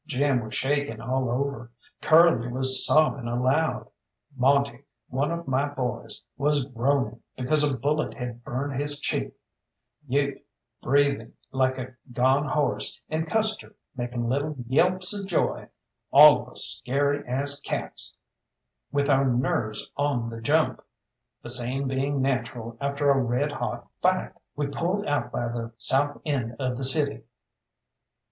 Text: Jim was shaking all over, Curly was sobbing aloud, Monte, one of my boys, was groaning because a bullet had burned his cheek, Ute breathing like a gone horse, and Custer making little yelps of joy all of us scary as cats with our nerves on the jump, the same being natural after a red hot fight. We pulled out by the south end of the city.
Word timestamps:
Jim 0.07 0.43
was 0.43 0.55
shaking 0.55 0.99
all 0.99 1.29
over, 1.29 1.69
Curly 2.01 2.47
was 2.47 2.83
sobbing 2.87 3.27
aloud, 3.27 3.87
Monte, 4.35 4.83
one 5.09 5.29
of 5.29 5.47
my 5.47 5.67
boys, 5.69 6.23
was 6.37 6.65
groaning 6.65 7.21
because 7.37 7.63
a 7.63 7.77
bullet 7.77 8.15
had 8.15 8.43
burned 8.43 8.81
his 8.81 8.99
cheek, 8.99 9.35
Ute 10.07 10.43
breathing 10.81 11.33
like 11.51 11.77
a 11.77 11.93
gone 12.11 12.47
horse, 12.47 12.99
and 13.09 13.27
Custer 13.27 13.75
making 13.95 14.27
little 14.27 14.55
yelps 14.65 15.13
of 15.15 15.27
joy 15.27 15.67
all 16.09 16.41
of 16.41 16.49
us 16.49 16.63
scary 16.81 17.23
as 17.27 17.59
cats 17.59 18.17
with 18.91 19.07
our 19.07 19.27
nerves 19.29 19.91
on 19.97 20.31
the 20.31 20.41
jump, 20.41 20.81
the 21.43 21.49
same 21.49 21.87
being 21.87 22.23
natural 22.23 22.75
after 22.81 23.11
a 23.11 23.21
red 23.21 23.51
hot 23.51 23.87
fight. 24.01 24.31
We 24.55 24.65
pulled 24.65 25.05
out 25.05 25.31
by 25.31 25.49
the 25.49 25.73
south 25.77 26.19
end 26.25 26.55
of 26.57 26.75
the 26.77 26.83
city. 26.83 27.21